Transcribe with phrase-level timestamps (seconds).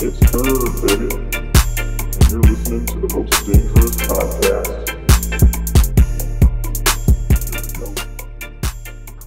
[0.00, 1.12] It's Curve, baby.
[1.12, 4.86] And you're listening to the Most Dangerous Podcast.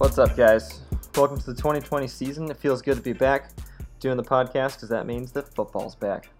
[0.00, 0.80] What's up, guys?
[1.14, 2.50] Welcome to the 2020 season.
[2.50, 3.50] It feels good to be back
[4.00, 6.30] doing the podcast because that means that football's back.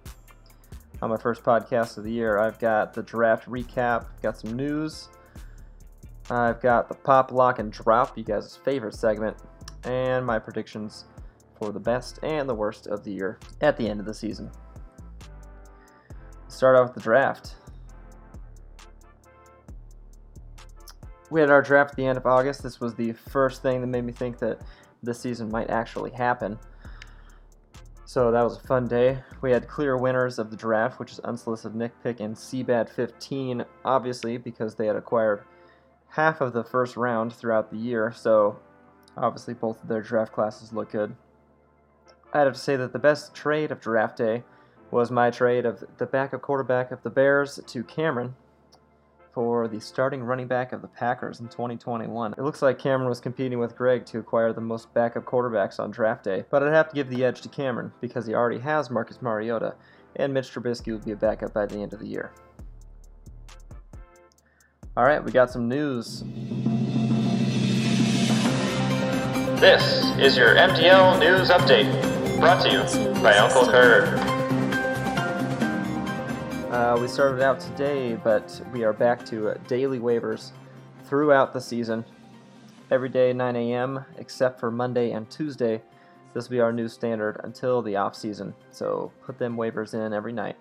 [1.02, 5.10] On my first podcast of the year, I've got the draft recap, got some news,
[6.30, 9.36] I've got the pop, lock, and drop, you guys' favorite segment,
[9.84, 11.04] and my predictions
[11.62, 14.50] for the best and the worst of the year at the end of the season.
[16.48, 17.54] Start off with the draft.
[21.30, 22.62] We had our draft at the end of August.
[22.62, 24.60] This was the first thing that made me think that
[25.02, 26.58] this season might actually happen.
[28.04, 29.18] So that was a fun day.
[29.40, 33.64] We had clear winners of the draft, which is Unsolicited Nick Pick and Seabad 15,
[33.84, 35.44] obviously, because they had acquired
[36.08, 38.58] half of the first round throughout the year, so
[39.16, 41.16] obviously both of their draft classes look good.
[42.32, 44.42] I'd have to say that the best trade of draft day
[44.90, 48.34] was my trade of the backup quarterback of the Bears to Cameron
[49.32, 52.34] for the starting running back of the Packers in 2021.
[52.34, 55.90] It looks like Cameron was competing with Greg to acquire the most backup quarterbacks on
[55.90, 58.90] draft day, but I'd have to give the edge to Cameron because he already has
[58.90, 59.74] Marcus Mariota,
[60.16, 62.32] and Mitch Trubisky would be a backup by the end of the year.
[64.94, 66.22] All right, we got some news.
[69.58, 72.11] This is your MDL News Update,
[72.42, 74.08] brought to you by Uncle Kurt.
[76.72, 80.50] Uh, we started out today, but we are back to uh, daily waivers
[81.04, 82.04] throughout the season.
[82.90, 85.80] Every day, 9 a.m., except for Monday and Tuesday.
[86.34, 90.12] This will be our new standard until the off season, so put them waivers in
[90.12, 90.56] every night.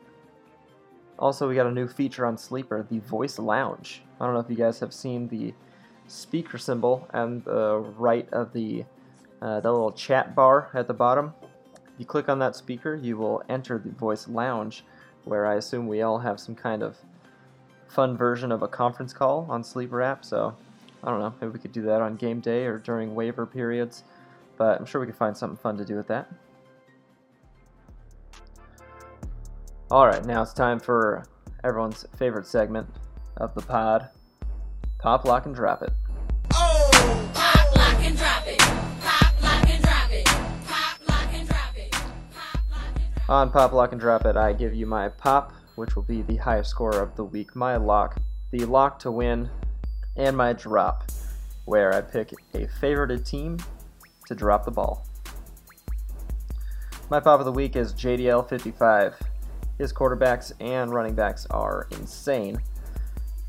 [1.18, 4.04] Also, we got a new feature on Sleeper, the Voice Lounge.
[4.20, 5.52] I don't know if you guys have seen the
[6.06, 8.86] speaker symbol on the right of the
[9.42, 11.34] uh, the little chat bar at the bottom.
[12.02, 14.84] You click on that speaker, you will enter the Voice Lounge,
[15.24, 16.98] where I assume we all have some kind of
[17.90, 20.26] fun version of a conference call on Sleeper app.
[20.26, 20.56] So
[21.04, 24.04] I don't know, maybe we could do that on game day or during waiver periods.
[24.58, 26.28] But I'm sure we could find something fun to do with that.
[29.92, 31.24] All right, now it's time for
[31.64, 32.90] everyone's favorite segment
[33.38, 34.10] of the pod
[34.98, 35.94] Pop, Lock, and Drop It.
[43.32, 46.36] On Pop, Lock, and Drop It, I give you my pop, which will be the
[46.36, 48.18] highest score of the week, my lock,
[48.52, 49.50] the lock to win,
[50.18, 51.10] and my drop,
[51.64, 53.58] where I pick a favorited team
[54.26, 55.08] to drop the ball.
[57.10, 59.16] My pop of the week is JDL 55.
[59.78, 62.62] His quarterbacks and running backs are insane.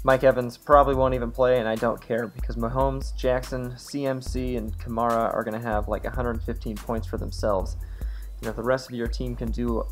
[0.05, 4.79] Mike Evans probably won't even play, and I don't care because Mahomes, Jackson, CMC, and
[4.79, 7.77] Kamara are going to have like 115 points for themselves.
[8.43, 9.87] And if the rest of your team can do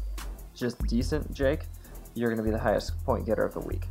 [0.55, 1.61] just decent, Jake,
[2.15, 3.85] you're going to be the highest point getter of the week.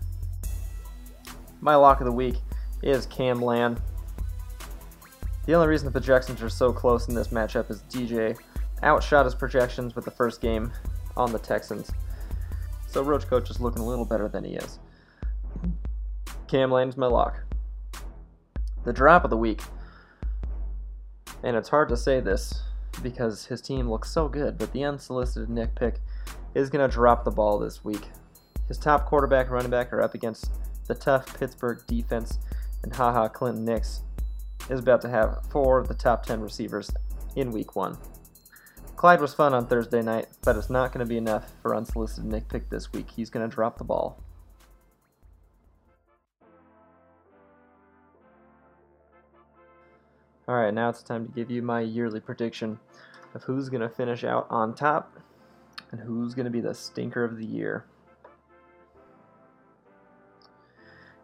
[1.61, 2.35] My lock of the week
[2.83, 3.81] is Cam Land.
[5.45, 8.37] The only reason the projections are so close in this matchup is DJ
[8.83, 10.73] outshot his projections with the first game
[11.15, 11.89] on the Texans.
[12.85, 14.79] So Roach Coach is looking a little better than he is.
[16.47, 17.43] Cam Lane's my lock.
[18.83, 19.61] The drop of the week.
[21.43, 22.63] And it's hard to say this
[23.01, 26.01] because his team looks so good, but the unsolicited Nick Pick
[26.53, 28.07] is going to drop the ball this week.
[28.67, 30.51] His top quarterback and running back are up against
[30.87, 32.39] the tough Pittsburgh defense,
[32.83, 34.01] and haha Clinton Nix
[34.69, 36.91] is about to have four of the top 10 receivers
[37.35, 37.97] in week one.
[38.95, 42.25] Clyde was fun on Thursday night, but it's not going to be enough for unsolicited
[42.25, 43.09] Nick Pick this week.
[43.09, 44.21] He's going to drop the ball.
[50.49, 52.79] All right, now it's time to give you my yearly prediction
[53.35, 55.19] of who's going to finish out on top
[55.91, 57.85] and who's going to be the stinker of the year.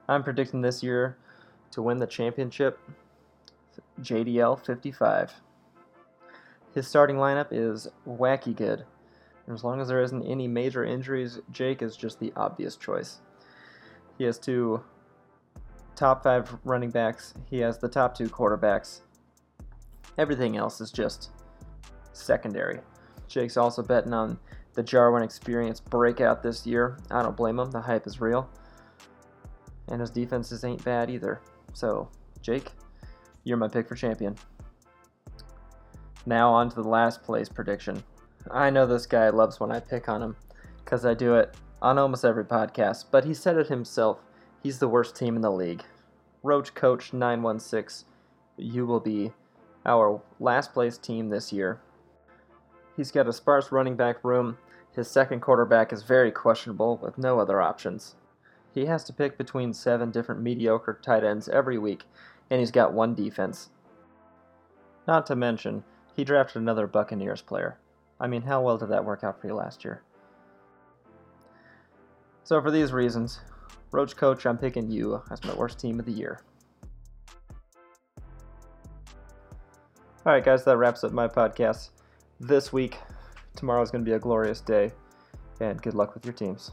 [0.08, 1.18] I'm predicting this year
[1.72, 2.80] to win the championship
[4.00, 5.34] JDL 55.
[6.76, 8.86] His starting lineup is wacky good.
[9.52, 13.22] As long as there isn't any major injuries, Jake is just the obvious choice.
[14.20, 14.84] He has two
[15.96, 19.02] top five running backs, he has the top two quarterbacks.
[20.18, 21.32] Everything else is just
[22.14, 22.80] secondary.
[23.28, 24.40] Jake's also betting on
[24.74, 26.98] the Jarwin experience breakout this year.
[27.12, 28.50] I don't blame him, the hype is real.
[29.88, 31.42] And his defenses ain't bad either.
[31.74, 32.10] So,
[32.42, 32.72] Jake,
[33.44, 34.36] you're my pick for champion.
[36.26, 38.04] Now on to the last place prediction.
[38.50, 40.36] I know this guy loves when I pick on him
[40.84, 44.20] because I do it on almost every podcast, but he said it himself.
[44.64, 45.84] He's the worst team in the league.
[46.42, 48.08] Roach Coach 916,
[48.58, 49.32] you will be
[49.86, 51.80] our last place team this year.
[52.96, 54.58] He's got a sparse running back room.
[54.96, 58.16] His second quarterback is very questionable with no other options.
[58.74, 62.04] He has to pick between seven different mediocre tight ends every week,
[62.50, 63.70] and he's got one defense.
[65.08, 65.84] Not to mention,
[66.16, 67.78] he drafted another Buccaneers player.
[68.20, 70.02] I mean, how well did that work out for you last year?
[72.44, 73.40] So, for these reasons,
[73.92, 76.42] Roach Coach, I'm picking you as my worst team of the year.
[80.26, 81.92] Alright, guys, that wraps up my podcast
[82.40, 82.98] this week.
[83.56, 84.92] Tomorrow is going to be a glorious day,
[85.62, 86.72] and good luck with your teams.